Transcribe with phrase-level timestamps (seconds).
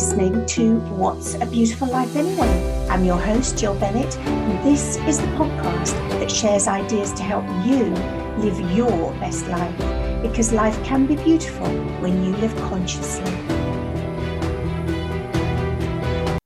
[0.00, 2.86] listening to What's a Beautiful Life Anyway?
[2.88, 7.44] I'm your host, Jill Bennett, and this is the podcast that shares ideas to help
[7.66, 7.84] you
[8.42, 11.68] live your best life because life can be beautiful
[12.00, 13.30] when you live consciously.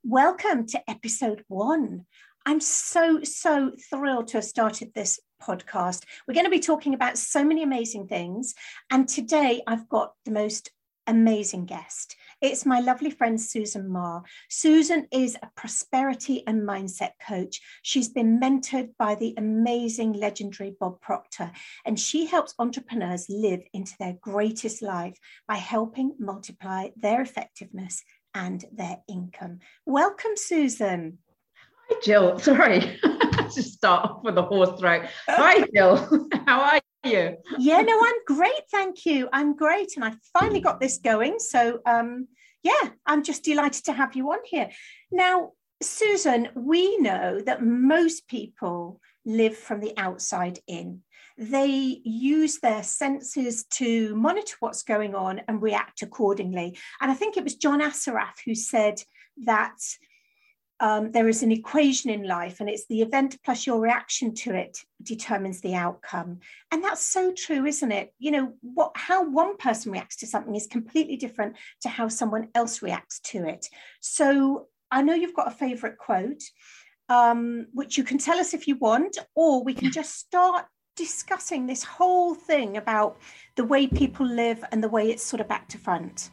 [0.03, 2.07] Welcome to episode one.
[2.45, 6.03] I'm so, so thrilled to have started this podcast.
[6.27, 8.53] We're going to be talking about so many amazing things.
[8.91, 10.71] And today I've got the most
[11.07, 12.17] amazing guest.
[12.45, 14.21] It's my lovely friend Susan Ma.
[14.51, 17.59] Susan is a prosperity and mindset coach.
[17.81, 21.51] She's been mentored by the amazing, legendary Bob Proctor,
[21.87, 28.03] and she helps entrepreneurs live into their greatest life by helping multiply their effectiveness
[28.35, 29.57] and their income.
[29.87, 31.17] Welcome, Susan.
[31.89, 32.37] Hi, Jill.
[32.51, 35.05] Sorry, to start off with a horse throat.
[35.27, 35.95] Hi, Jill.
[36.45, 37.37] How are you?
[37.57, 38.61] Yeah, no, I'm great.
[38.71, 39.29] Thank you.
[39.31, 39.95] I'm great.
[39.95, 41.39] And I finally got this going.
[41.39, 42.27] So, um,
[42.63, 44.69] yeah, I'm just delighted to have you on here.
[45.11, 51.01] Now, Susan, we know that most people live from the outside in.
[51.37, 56.77] They use their senses to monitor what's going on and react accordingly.
[57.01, 59.01] And I think it was John Assaraf who said
[59.43, 59.77] that
[60.79, 64.53] um, there is an equation in life, and it's the event plus your reaction to
[64.53, 66.39] it determines the outcome.
[66.71, 68.13] And that's so true, isn't it?
[68.19, 72.49] You know, what how one person reacts to something is completely different to how someone
[72.55, 73.69] else reacts to it.
[74.01, 76.43] So I know you've got a favorite quote,
[77.09, 81.67] um, which you can tell us if you want, or we can just start discussing
[81.67, 83.17] this whole thing about
[83.55, 86.31] the way people live and the way it's sort of back to front.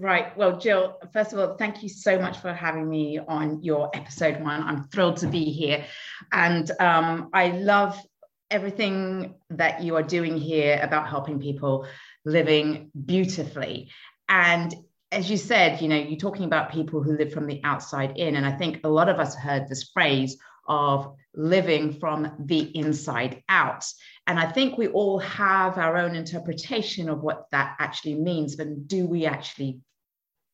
[0.00, 0.36] Right.
[0.36, 4.40] Well, Jill, first of all, thank you so much for having me on your episode
[4.40, 4.62] one.
[4.62, 5.84] I'm thrilled to be here.
[6.30, 8.00] And um, I love
[8.48, 11.84] everything that you are doing here about helping people
[12.24, 13.90] living beautifully.
[14.28, 14.72] And
[15.10, 18.36] as you said, you know, you're talking about people who live from the outside in.
[18.36, 20.36] And I think a lot of us heard this phrase
[20.68, 23.84] of living from the inside out.
[24.28, 28.86] And I think we all have our own interpretation of what that actually means, but
[28.86, 29.80] do we actually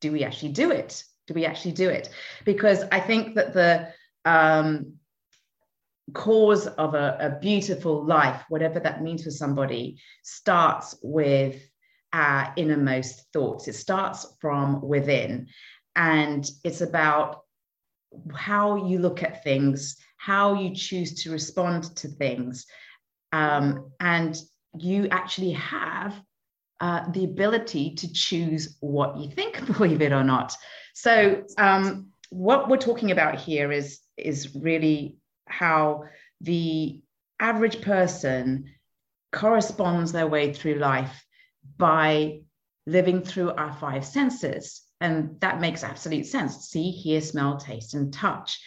[0.04, 1.02] do we actually do it?
[1.26, 2.10] Do we actually do it?
[2.44, 3.88] Because I think that the
[4.26, 4.96] um,
[6.12, 11.56] cause of a, a beautiful life, whatever that means for somebody, starts with
[12.12, 13.66] our innermost thoughts.
[13.66, 15.46] It starts from within.
[15.96, 17.40] And it's about
[18.34, 22.66] how you look at things, how you choose to respond to things.
[23.32, 24.36] Um, and
[24.78, 26.14] you actually have
[26.80, 30.54] uh, the ability to choose what you think, believe it or not.
[30.94, 36.04] So, um, what we're talking about here is, is really how
[36.40, 37.00] the
[37.38, 38.72] average person
[39.32, 41.24] corresponds their way through life
[41.76, 42.40] by
[42.86, 44.82] living through our five senses.
[45.00, 48.60] And that makes absolute sense see, hear, smell, taste, and touch.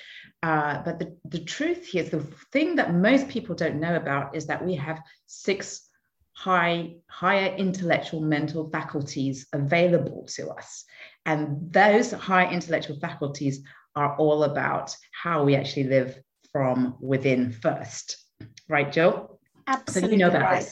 [0.44, 4.35] Uh, but the, the truth here is the thing that most people don't know about
[4.35, 5.86] is that we have six
[6.37, 10.85] high higher intellectual mental faculties available to us.
[11.25, 13.63] And those high intellectual faculties
[13.95, 16.15] are all about how we actually live
[16.51, 18.17] from within first.
[18.69, 19.39] Right jill?
[19.65, 20.71] Absolutely so you know about right.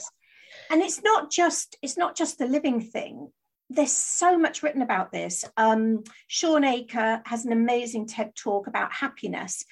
[0.70, 3.32] and it's not just it's not just the living thing.
[3.68, 5.44] There's so much written about this.
[5.56, 9.64] Um, Shawn Achor has an amazing ted talk about happiness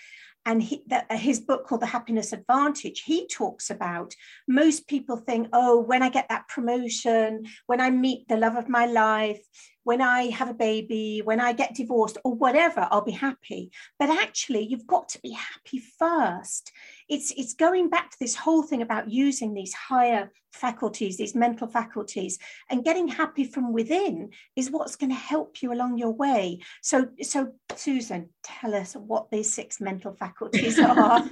[0.46, 4.14] and he, the, uh, his book called The Happiness Advantage, he talks about
[4.46, 8.68] most people think, oh, when I get that promotion, when I meet the love of
[8.68, 9.40] my life,
[9.84, 13.70] when I have a baby, when I get divorced, or whatever, I'll be happy.
[13.98, 16.72] But actually, you've got to be happy first.
[17.08, 21.66] It's, it's going back to this whole thing about using these higher faculties, these mental
[21.66, 22.38] faculties,
[22.70, 26.60] and getting happy from within is what's going to help you along your way.
[26.82, 31.24] So, so Susan, tell us what these six mental faculties are.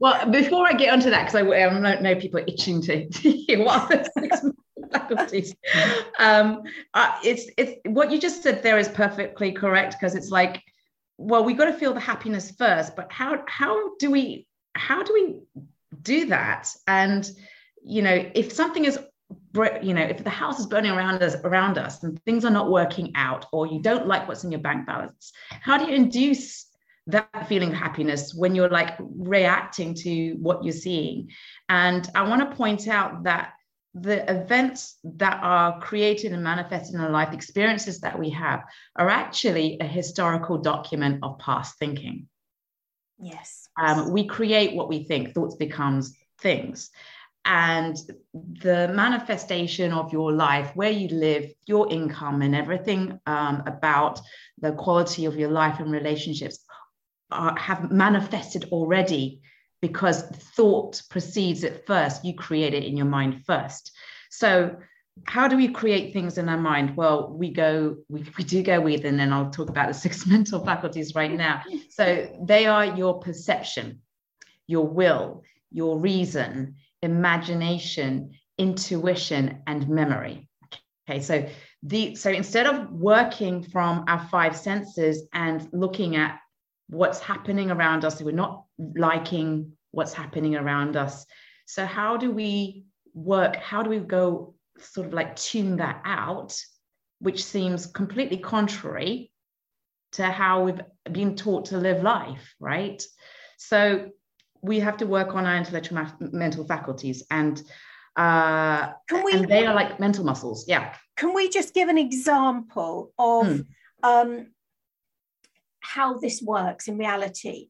[0.00, 3.30] well, before I get onto that, because I, I know people are itching to, to
[3.46, 4.40] hear what the six
[4.92, 5.54] faculties.
[6.18, 6.62] Um,
[6.94, 10.62] uh, it's it's what you just said there is perfectly correct because it's like,
[11.18, 15.12] well, we've got to feel the happiness first, but how how do we how do
[15.12, 15.64] we
[16.02, 16.74] do that?
[16.86, 17.28] And
[17.84, 18.98] you know, if something is
[19.82, 22.70] you know if the house is burning around us around us and things are not
[22.70, 26.66] working out or you don't like what's in your bank balance how do you induce
[27.06, 31.30] that feeling of happiness when you're like reacting to what you're seeing
[31.68, 33.52] and i want to point out that
[33.94, 38.62] the events that are created and manifested in our life, experiences that we have,
[38.96, 42.26] are actually a historical document of past thinking.
[43.22, 43.68] Yes.
[43.80, 46.90] Um, we create what we think, thoughts becomes things.
[47.44, 47.96] and
[48.32, 54.20] the manifestation of your life, where you live, your income, and everything um, about
[54.60, 56.60] the quality of your life and relationships
[57.32, 59.40] are, have manifested already
[59.80, 60.22] because
[60.56, 62.24] thought precedes it first.
[62.24, 63.92] You create it in your mind first.
[64.30, 64.76] So,
[65.24, 66.96] how do we create things in our mind?
[66.96, 70.26] Well, we go, we, we do go with, and then I'll talk about the six
[70.34, 71.62] mental faculties right now.
[71.90, 74.00] So, they are your perception,
[74.66, 80.48] your will, your reason, imagination, intuition, and memory.
[81.08, 81.46] Okay, so
[81.82, 86.38] the so instead of working from our five senses and looking at
[86.88, 91.26] what's happening around us, we're not liking what's happening around us.
[91.66, 92.84] So how do we
[93.14, 93.56] work?
[93.56, 96.56] How do we go sort of like tune that out,
[97.20, 99.30] which seems completely contrary
[100.12, 100.80] to how we've
[101.10, 103.02] been taught to live life, right?
[103.56, 104.10] So
[104.62, 107.62] we have to work on our intellectual mental faculties and
[108.16, 111.96] uh can we, and they are like mental muscles yeah can we just give an
[111.96, 113.66] example of mm.
[114.02, 114.48] um
[115.80, 117.68] how this works in reality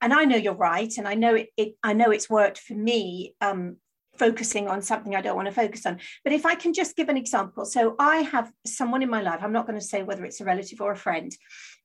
[0.00, 2.74] and i know you're right and i know it, it i know it's worked for
[2.74, 3.76] me um
[4.18, 7.08] focusing on something i don't want to focus on but if i can just give
[7.08, 10.24] an example so i have someone in my life i'm not going to say whether
[10.24, 11.36] it's a relative or a friend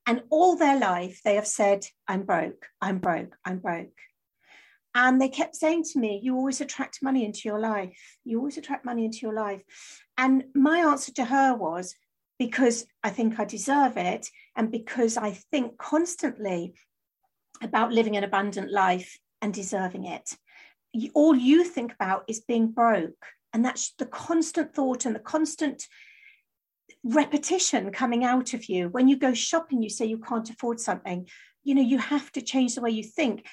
[0.06, 3.98] and all their life they have said i'm broke i'm broke i'm broke
[4.94, 7.98] and they kept saying to me, You always attract money into your life.
[8.24, 9.62] You always attract money into your life.
[10.16, 11.96] And my answer to her was,
[12.38, 14.28] Because I think I deserve it.
[14.56, 16.74] And because I think constantly
[17.60, 20.36] about living an abundant life and deserving it.
[21.14, 23.24] All you think about is being broke.
[23.52, 25.86] And that's the constant thought and the constant
[27.04, 28.88] repetition coming out of you.
[28.88, 31.28] When you go shopping, you say you can't afford something.
[31.62, 33.46] You know, you have to change the way you think.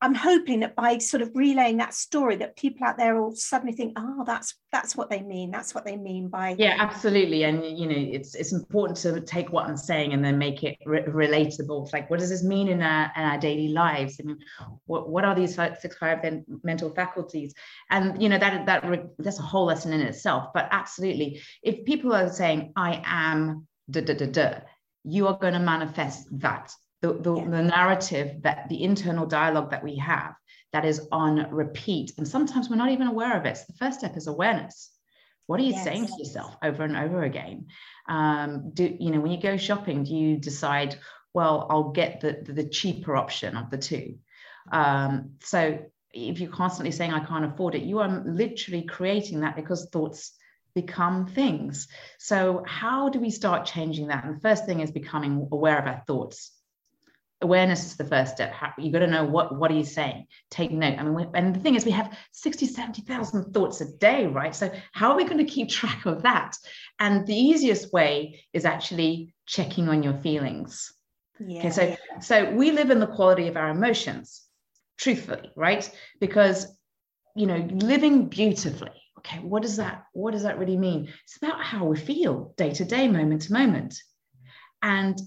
[0.00, 3.74] I'm hoping that by sort of relaying that story, that people out there will suddenly
[3.74, 5.50] think, "Oh, that's that's what they mean.
[5.50, 7.42] That's what they mean by." Yeah, absolutely.
[7.44, 10.78] And you know, it's it's important to take what I'm saying and then make it
[10.86, 11.84] re- relatable.
[11.84, 14.20] It's like, what does this mean in our in our daily lives?
[14.20, 14.38] I mean,
[14.86, 16.24] what what are these six five
[16.62, 17.54] mental faculties?
[17.90, 18.84] And you know, that that
[19.18, 20.50] that's a whole lesson in itself.
[20.54, 24.60] But absolutely, if people are saying, "I am," da da da da,
[25.02, 27.44] you are going to manifest that the, the, yeah.
[27.44, 30.34] the narrative that the internal dialogue that we have
[30.72, 32.12] that is on repeat.
[32.18, 33.56] And sometimes we're not even aware of it.
[33.56, 34.90] So the first step is awareness.
[35.46, 35.84] What are you yes.
[35.84, 37.68] saying to yourself over and over again?
[38.06, 40.98] Um, do you know when you go shopping, do you decide,
[41.32, 44.18] well, I'll get the, the, the cheaper option of the two?
[44.70, 45.78] Um, so
[46.12, 50.32] if you're constantly saying I can't afford it, you are literally creating that because thoughts
[50.74, 51.88] become things.
[52.18, 54.24] So how do we start changing that?
[54.24, 56.52] And the first thing is becoming aware of our thoughts
[57.40, 58.52] awareness is the first step.
[58.78, 60.26] You got to know what what are you saying?
[60.50, 60.98] Take note.
[60.98, 64.54] I mean and the thing is we have 60 70,000 thoughts a day right?
[64.54, 66.56] So how are we going to keep track of that?
[66.98, 70.92] And the easiest way is actually checking on your feelings.
[71.40, 71.60] Yeah.
[71.60, 74.42] okay so so we live in the quality of our emotions
[74.96, 75.88] truthfully right?
[76.20, 76.66] Because
[77.36, 81.12] you know living beautifully okay what does that what does that really mean?
[81.24, 83.94] It's about how we feel day to day moment to moment.
[84.82, 85.20] And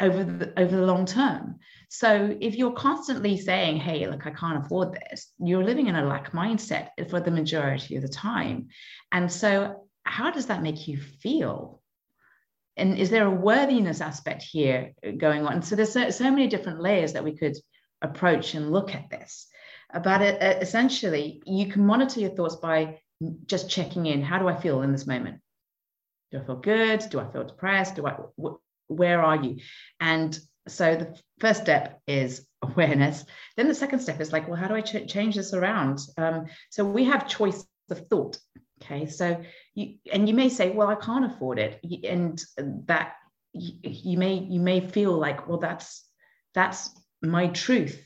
[0.00, 1.58] over the over the long term.
[1.88, 6.04] So if you're constantly saying, "Hey, look, I can't afford this," you're living in a
[6.04, 8.68] lack mindset for the majority of the time.
[9.12, 11.80] And so, how does that make you feel?
[12.76, 15.62] And is there a worthiness aspect here going on?
[15.62, 17.56] So there's so, so many different layers that we could
[18.02, 19.46] approach and look at this.
[20.02, 22.98] But it, essentially, you can monitor your thoughts by
[23.46, 24.22] just checking in.
[24.22, 25.40] How do I feel in this moment?
[26.32, 27.04] Do I feel good?
[27.10, 27.94] Do I feel depressed?
[27.94, 28.16] Do I
[28.88, 29.58] where are you?
[30.00, 30.38] And
[30.68, 33.24] so the first step is awareness.
[33.56, 36.00] Then the second step is like, well, how do I ch- change this around?
[36.16, 38.38] Um, so we have choice of thought.
[38.82, 39.40] Okay, so
[39.74, 42.42] you and you may say, well, I can't afford it, and
[42.86, 43.14] that
[43.52, 46.06] you, you may you may feel like, well, that's
[46.54, 46.90] that's
[47.22, 48.04] my truth,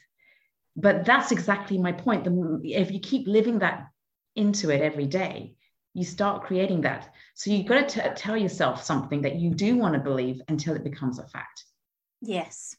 [0.77, 2.25] but that's exactly my point.
[2.25, 3.89] The, if you keep living that
[4.37, 5.55] into it every day,
[5.99, 7.13] you start creating that.
[7.35, 10.77] So you've got to t- tell yourself something that you do want to believe until
[10.77, 11.65] it becomes a fact.
[12.21, 12.77] Yes.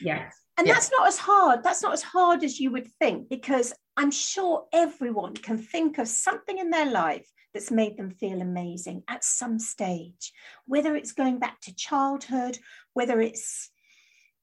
[0.00, 0.34] Yes.
[0.56, 0.76] And yes.
[0.76, 1.62] that's not as hard.
[1.62, 6.08] That's not as hard as you would think, because I'm sure everyone can think of
[6.08, 10.32] something in their life that's made them feel amazing at some stage,
[10.66, 12.58] whether it's going back to childhood,
[12.92, 13.70] whether it's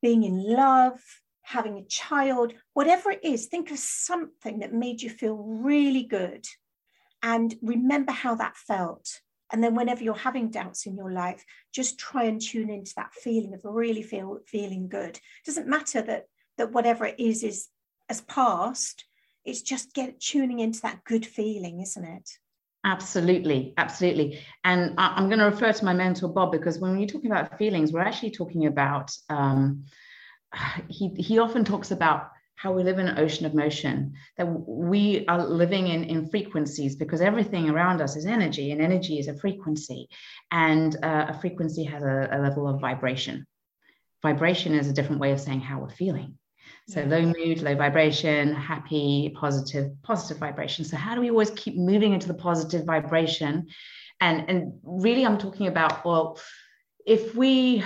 [0.02, 1.00] being in love,
[1.44, 6.46] having a child, whatever it is, think of something that made you feel really good
[7.22, 9.22] and remember how that felt.
[9.52, 11.44] And then whenever you're having doubts in your life,
[11.74, 15.16] just try and tune into that feeling of really feel feeling good.
[15.16, 16.26] It doesn't matter that
[16.58, 17.68] that whatever it is is
[18.10, 19.06] as past.
[19.44, 22.30] it's just get tuning into that good feeling isn't it
[22.86, 24.40] Absolutely, absolutely.
[24.64, 27.58] And I, am going to refer to my mentor Bob because when you're talking about
[27.58, 29.12] feelings, we're actually talking about.
[29.28, 29.86] Um,
[30.88, 35.26] he he often talks about how we live in an ocean of motion that we
[35.28, 39.38] are living in in frequencies because everything around us is energy and energy is a
[39.38, 40.08] frequency
[40.52, 43.46] and uh, a frequency has a, a level of vibration
[44.22, 46.38] vibration is a different way of saying how we're feeling
[46.88, 50.86] so low mood, low vibration, happy, positive, positive vibration.
[50.86, 53.68] So how do we always keep moving into the positive vibration?
[54.22, 56.40] And and really I'm talking about, well,
[57.06, 57.84] if we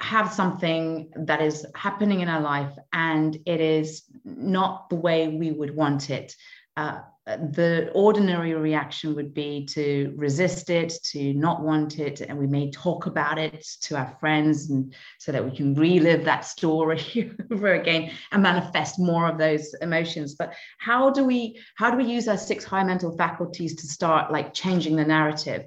[0.00, 5.52] have something that is happening in our life and it is not the way we
[5.52, 6.34] would want it,
[6.76, 12.46] uh, the ordinary reaction would be to resist it, to not want it, and we
[12.46, 17.32] may talk about it to our friends, and so that we can relive that story
[17.52, 20.34] over again and manifest more of those emotions.
[20.34, 24.30] But how do we how do we use our six high mental faculties to start
[24.30, 25.66] like changing the narrative?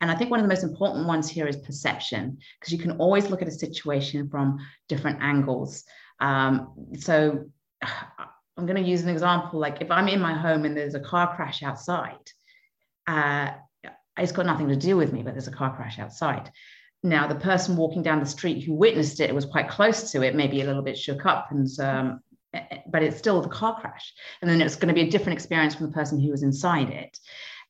[0.00, 2.92] And I think one of the most important ones here is perception, because you can
[2.92, 4.58] always look at a situation from
[4.88, 5.84] different angles.
[6.20, 7.46] Um, so
[8.56, 11.00] I'm going to use an example like if I'm in my home and there's a
[11.00, 12.30] car crash outside,
[13.06, 13.50] uh,
[14.16, 16.50] it's got nothing to do with me, but there's a car crash outside.
[17.02, 20.34] Now, the person walking down the street who witnessed it was quite close to it,
[20.34, 22.20] maybe a little bit shook up, and um,
[22.54, 24.14] eh, eh, but it's still the car crash.
[24.40, 26.88] And then it's going to be a different experience from the person who was inside
[26.90, 27.18] it.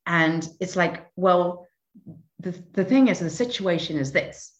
[0.06, 1.66] And it's like, well,
[2.40, 4.52] the, the thing is, the situation is this.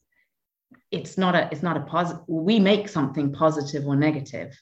[0.91, 2.25] It's not a, it's not a positive.
[2.29, 4.57] We make something positive or negative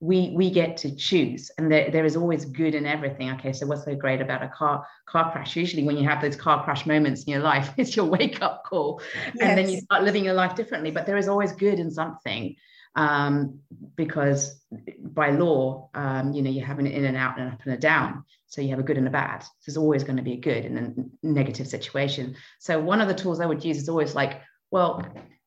[0.00, 3.66] we we get to choose and there, there is always good in everything okay so
[3.66, 6.84] what's so great about a car car crash usually when you have those car crash
[6.84, 9.36] moments in your life it's your wake up call yes.
[9.40, 12.54] and then you start living your life differently but there is always good in something
[12.96, 13.60] um,
[13.94, 14.60] because
[15.00, 17.74] by law um, you know you have an in and out and an up and
[17.74, 18.24] a down.
[18.48, 19.42] So you have a good and a bad.
[19.42, 22.36] So there's always going to be a good in a negative situation.
[22.58, 25.02] So one of the tools i would use is always like well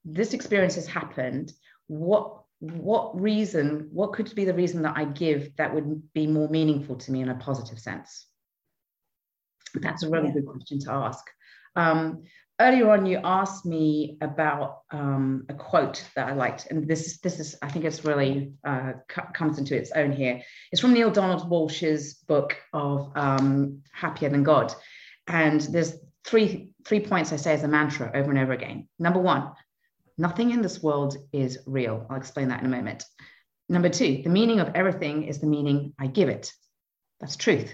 [0.06, 1.52] this experience has happened.
[1.88, 6.50] What what reason, what could be the reason that I give that would be more
[6.50, 8.28] meaningful to me in a positive sense?
[9.74, 11.24] That's a really good question to ask.
[11.76, 12.24] Um,
[12.60, 17.40] earlier on, you asked me about um, a quote that I liked, and this this
[17.40, 18.94] is I think it's really uh,
[19.34, 20.42] comes into its own here.
[20.72, 24.74] It's from Neil Donald Walsh's book of um, Happier Than God,
[25.28, 25.94] and there's
[26.26, 28.88] three three points I say as a mantra over and over again.
[29.00, 29.52] Number one,
[30.20, 32.06] Nothing in this world is real.
[32.10, 33.06] I'll explain that in a moment.
[33.70, 36.52] Number two, the meaning of everything is the meaning I give it.
[37.22, 37.74] That's truth.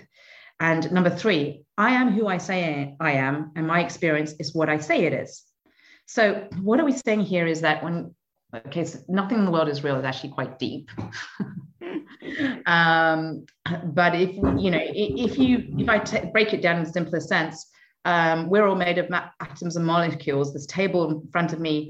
[0.60, 4.70] And number three, I am who I say I am, and my experience is what
[4.70, 5.44] I say it is.
[6.06, 8.16] So, what are we saying here is that when,
[8.54, 10.90] okay, so nothing in the world is real is actually quite deep.
[12.66, 13.46] um,
[13.86, 17.70] but if you know, if you if I t- break it down in simpler sense,
[18.06, 20.54] um, we're all made of atoms and molecules.
[20.54, 21.88] This table in front of me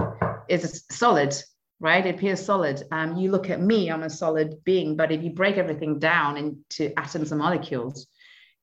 [0.47, 1.35] is solid,
[1.79, 2.05] right?
[2.05, 2.81] It appears solid.
[2.91, 4.95] Um, you look at me, I'm a solid being.
[4.95, 8.07] But if you break everything down into atoms and molecules,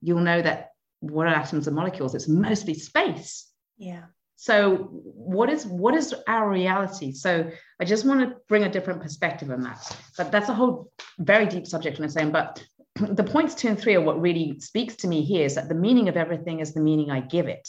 [0.03, 2.15] you'll know that what are atoms and molecules?
[2.15, 3.49] It's mostly space.
[3.79, 4.05] Yeah.
[4.37, 7.13] So what is what is our reality?
[7.13, 9.97] So I just want to bring a different perspective on that.
[10.19, 12.33] But that's a whole very deep subject, I'm saying.
[12.33, 12.65] But
[12.97, 15.75] the points two and three are what really speaks to me here is that the
[15.75, 17.69] meaning of everything is the meaning I give it.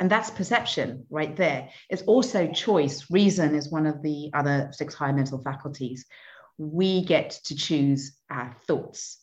[0.00, 1.70] And that's perception right there.
[1.88, 3.10] It's also choice.
[3.10, 6.04] Reason is one of the other six higher mental faculties.
[6.58, 9.18] We get to choose our thoughts.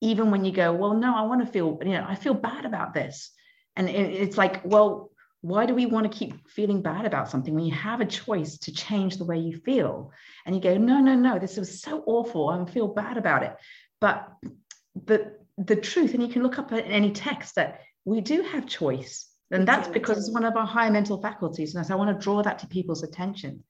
[0.00, 2.64] Even when you go, well, no, I want to feel, you know, I feel bad
[2.64, 3.30] about this.
[3.76, 7.64] And it's like, well, why do we want to keep feeling bad about something when
[7.64, 10.12] you have a choice to change the way you feel?
[10.44, 12.48] And you go, no, no, no, this was so awful.
[12.48, 13.54] I feel bad about it.
[14.00, 14.28] But
[14.94, 18.66] the the truth, and you can look up in any text that we do have
[18.66, 19.28] choice.
[19.50, 21.74] And that's because it's one of our higher mental faculties.
[21.74, 23.64] And so I want to draw that to people's attention.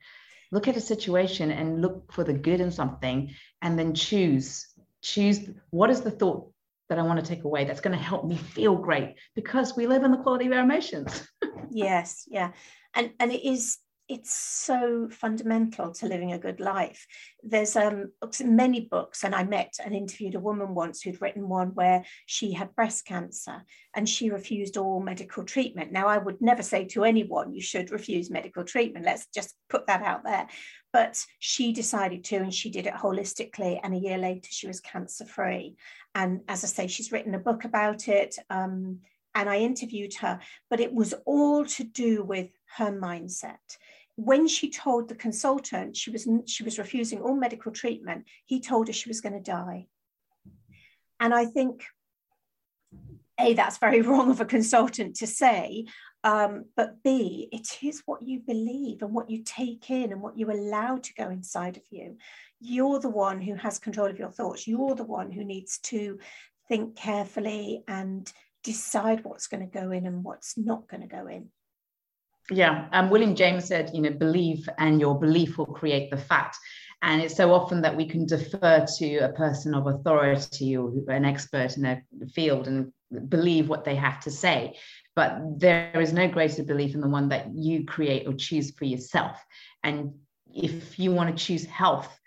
[0.52, 4.66] Look at a situation and look for the good in something and then choose.
[5.02, 6.52] Choose what is the thought
[6.88, 9.86] that I want to take away that's going to help me feel great because we
[9.86, 11.28] live in the quality of our emotions.
[11.70, 12.52] yes, yeah.
[12.94, 13.78] And and it is
[14.08, 17.06] it's so fundamental to living a good life.
[17.42, 18.12] There's um,
[18.42, 22.52] many books, and I met and interviewed a woman once who'd written one where she
[22.52, 25.92] had breast cancer and she refused all medical treatment.
[25.92, 29.04] Now, I would never say to anyone you should refuse medical treatment.
[29.04, 30.48] Let's just put that out there.
[30.90, 33.78] But she decided to, and she did it holistically.
[33.82, 35.76] And a year later, she was cancer free.
[36.14, 38.36] And as I say, she's written a book about it.
[38.48, 39.00] Um,
[39.34, 43.76] and I interviewed her, but it was all to do with her mindset
[44.18, 48.88] when she told the consultant she was she was refusing all medical treatment, he told
[48.88, 49.86] her she was going to die.
[51.20, 51.84] And I think,
[53.38, 55.84] A, that's very wrong of a consultant to say,
[56.24, 60.36] um, but B, it is what you believe and what you take in and what
[60.36, 62.16] you allow to go inside of you.
[62.58, 64.66] You're the one who has control of your thoughts.
[64.66, 66.18] You're the one who needs to
[66.66, 68.30] think carefully and
[68.64, 71.50] decide what's going to go in and what's not going to go in.
[72.50, 76.56] Yeah, um, William James said, you know, believe and your belief will create the fact.
[77.02, 81.24] And it's so often that we can defer to a person of authority or an
[81.24, 82.02] expert in a
[82.34, 82.92] field and
[83.28, 84.76] believe what they have to say.
[85.14, 88.84] But there is no greater belief than the one that you create or choose for
[88.84, 89.44] yourself.
[89.84, 90.14] And
[90.52, 92.18] if you want to choose health,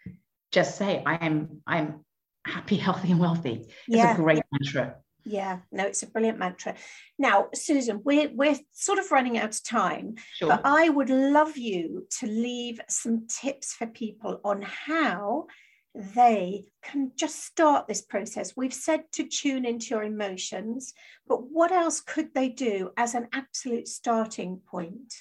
[0.51, 2.05] just say, I am, I'm
[2.45, 3.65] happy, healthy, and wealthy.
[3.67, 4.13] It's yeah.
[4.13, 4.95] a great mantra.
[5.23, 6.75] Yeah, no, it's a brilliant mantra.
[7.19, 10.49] Now, Susan, we're we're sort of running out of time, sure.
[10.49, 15.45] but I would love you to leave some tips for people on how
[15.93, 18.53] they can just start this process.
[18.55, 20.93] We've said to tune into your emotions,
[21.27, 25.13] but what else could they do as an absolute starting point?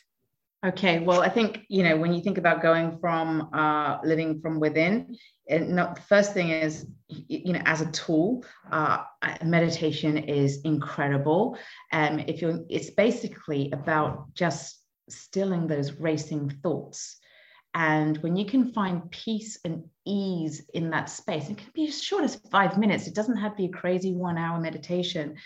[0.62, 4.60] Okay, well, I think you know when you think about going from uh, living from
[4.60, 5.16] within,
[5.48, 9.04] and not, the first thing is you know as a tool, uh,
[9.42, 11.56] meditation is incredible.
[11.92, 17.16] Um, if you're, it's basically about just stilling those racing thoughts,
[17.72, 22.02] and when you can find peace and ease in that space, it can be as
[22.02, 23.06] short as five minutes.
[23.06, 25.36] It doesn't have to be a crazy one-hour meditation.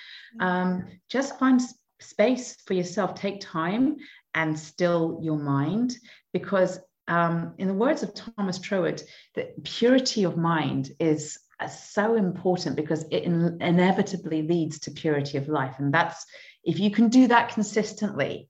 [0.41, 1.61] Um, just find
[2.01, 3.15] space for yourself.
[3.15, 3.97] Take time
[4.35, 5.97] and still your mind
[6.33, 9.03] because um, in the words of Thomas Troward,
[9.35, 15.39] the purity of mind is uh, so important because it in, inevitably leads to purity
[15.39, 15.77] of life.
[15.79, 16.25] And that's
[16.65, 18.49] if you can do that consistently,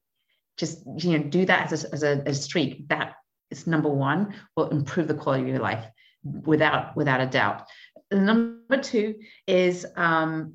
[0.56, 2.88] just you know, do that as a, as a, a streak.
[2.88, 3.14] That
[3.50, 5.84] is number one will improve the quality of your life
[6.22, 7.66] without without a doubt.
[8.12, 9.16] Number two
[9.46, 10.54] is um,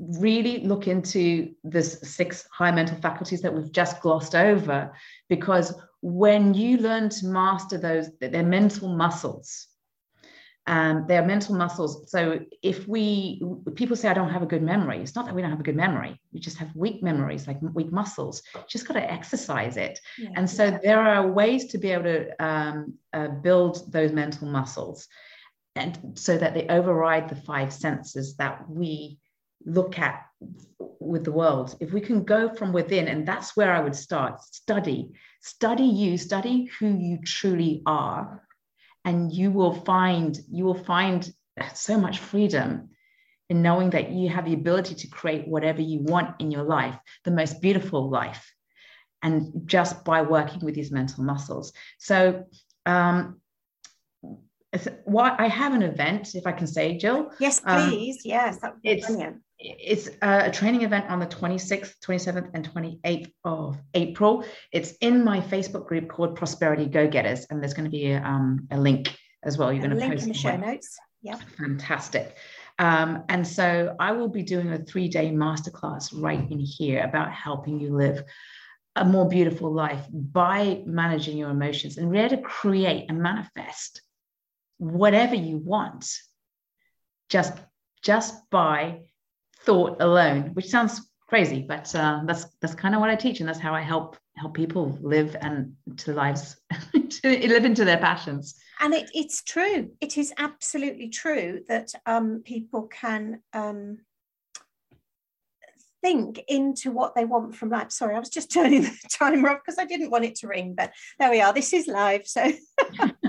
[0.00, 4.92] really look into this six high mental faculties that we've just glossed over
[5.28, 9.66] because when you learn to master those they're mental muscles.
[10.66, 12.10] Um, they're mental muscles.
[12.10, 13.42] So if we
[13.74, 15.64] people say i don't have a good memory it's not that we don't have a
[15.64, 16.20] good memory.
[16.32, 18.42] We just have weak memories like weak muscles.
[18.68, 19.98] Just got to exercise it.
[20.18, 20.78] Yeah, and so yeah.
[20.82, 25.08] there are ways to be able to um, uh, build those mental muscles
[25.76, 29.18] and so that they override the five senses that we
[29.64, 30.26] look at
[31.00, 31.76] with the world.
[31.80, 34.40] If we can go from within and that's where i would start.
[34.42, 35.10] Study.
[35.40, 36.16] Study you.
[36.16, 38.42] Study who you truly are.
[39.04, 41.30] And you will find you will find
[41.74, 42.90] so much freedom
[43.48, 46.96] in knowing that you have the ability to create whatever you want in your life
[47.24, 48.54] the most beautiful life
[49.22, 51.72] and just by working with these mental muscles.
[51.98, 52.44] So
[52.86, 53.40] um,
[55.04, 57.30] what I have an event, if I can say, Jill.
[57.40, 58.16] Yes, um, please.
[58.18, 62.50] Um, yes, that would be it's, brilliant it's a training event on the 26th, 27th,
[62.54, 64.44] and 28th of April.
[64.72, 68.22] It's in my Facebook group called Prosperity Go Getters, and there's going to be a,
[68.22, 69.72] um, a link as well.
[69.72, 70.98] You're going to post in the show notes.
[71.22, 72.36] Yeah, fantastic.
[72.78, 77.30] Um, and so I will be doing a three day masterclass right in here about
[77.30, 78.24] helping you live
[78.96, 84.00] a more beautiful life by managing your emotions and really to create and manifest
[84.78, 86.10] whatever you want
[87.28, 87.52] just
[88.02, 89.00] just by
[89.62, 93.48] thought alone, which sounds crazy, but uh, that's that's kind of what I teach, and
[93.48, 96.56] that's how I help help people live and to lives
[96.92, 98.56] to live into their passions.
[98.80, 99.90] And it, it's true.
[100.00, 103.98] It is absolutely true that um, people can um,
[106.02, 107.92] think into what they want from life.
[107.92, 110.74] Sorry, I was just turning the timer off because I didn't want it to ring,
[110.76, 111.52] but there we are.
[111.52, 112.50] This is live, so.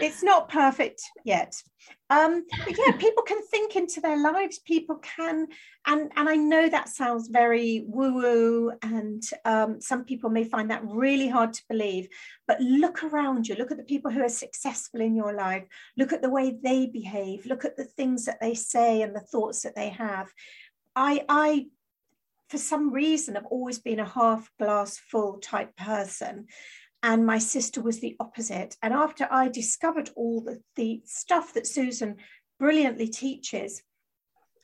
[0.00, 1.54] it's not perfect yet.
[2.10, 4.58] Um but yeah people can think into their lives.
[4.58, 5.46] People can
[5.86, 10.70] and and i know that sounds very woo woo and um, some people may find
[10.70, 12.08] that really hard to believe
[12.46, 13.54] but look around you.
[13.54, 15.64] Look at the people who are successful in your life.
[15.96, 17.46] Look at the way they behave.
[17.46, 20.30] Look at the things that they say and the thoughts that they have.
[20.96, 21.66] I i
[22.50, 26.46] for some reason i have always been a half glass full type person
[27.04, 28.78] and my sister was the opposite.
[28.82, 32.16] And after I discovered all the, the stuff that Susan
[32.58, 33.82] brilliantly teaches,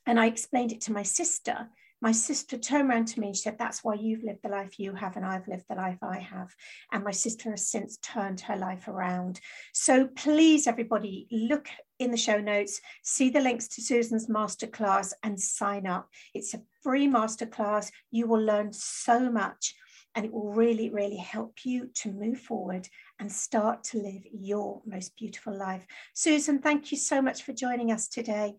[0.07, 1.69] and I explained it to my sister,
[2.01, 4.95] my sister turned around to me and said, That's why you've lived the life you
[4.95, 6.49] have, and I've lived the life I have.
[6.91, 9.39] And my sister has since turned her life around.
[9.75, 15.39] So please, everybody, look in the show notes, see the links to Susan's masterclass, and
[15.39, 16.09] sign up.
[16.33, 17.91] It's a free masterclass.
[18.11, 19.75] You will learn so much
[20.15, 24.83] and it will really, really help you to move forward and start to live your
[24.85, 25.87] most beautiful life.
[26.15, 28.55] Susan, thank you so much for joining us today.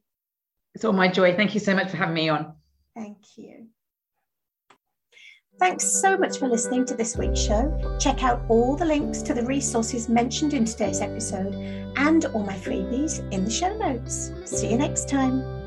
[0.73, 1.35] It's all my joy.
[1.35, 2.53] Thank you so much for having me on.
[2.95, 3.67] Thank you.
[5.59, 7.97] Thanks so much for listening to this week's show.
[7.99, 11.53] Check out all the links to the resources mentioned in today's episode
[11.97, 14.31] and all my freebies in the show notes.
[14.45, 15.60] See you next time.